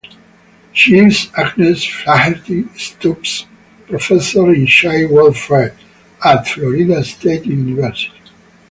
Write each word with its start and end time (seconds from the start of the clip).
She 0.73 0.97
is 0.97 1.29
Agnes 1.37 1.83
Flaherty 1.85 2.67
Stoops 2.75 3.45
Professor 3.87 4.51
in 4.51 4.65
Child 4.65 5.11
Welfare 5.11 5.77
at 6.25 6.47
Florida 6.47 7.03
State 7.03 7.45
University. 7.45 8.19